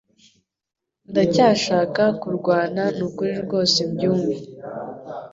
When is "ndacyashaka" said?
1.09-2.03